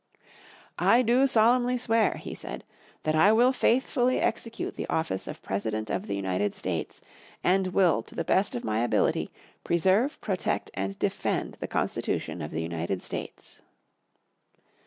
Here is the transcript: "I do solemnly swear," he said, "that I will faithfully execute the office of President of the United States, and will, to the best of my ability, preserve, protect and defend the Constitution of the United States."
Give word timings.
"I 0.79 1.03
do 1.03 1.27
solemnly 1.27 1.77
swear," 1.77 2.15
he 2.15 2.33
said, 2.33 2.63
"that 3.03 3.13
I 3.13 3.31
will 3.31 3.53
faithfully 3.53 4.19
execute 4.19 4.75
the 4.75 4.87
office 4.87 5.27
of 5.27 5.43
President 5.43 5.91
of 5.91 6.07
the 6.07 6.15
United 6.15 6.55
States, 6.55 7.01
and 7.43 7.67
will, 7.67 8.01
to 8.01 8.15
the 8.15 8.23
best 8.25 8.55
of 8.55 8.63
my 8.63 8.79
ability, 8.79 9.29
preserve, 9.63 10.19
protect 10.19 10.71
and 10.73 10.97
defend 10.97 11.57
the 11.59 11.67
Constitution 11.67 12.41
of 12.41 12.49
the 12.49 12.63
United 12.63 13.03
States." 13.03 13.61